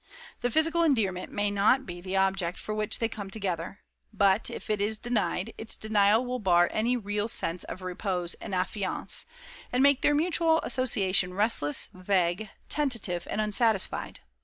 [0.41, 3.81] The physical endearment may not be the object for which they come together;
[4.11, 8.55] but, if it is denied, its denial will bar any real sense of repose and
[8.55, 9.25] affiance,
[9.71, 14.21] and make their mutual association restless, vague, tentative and unsatisfied.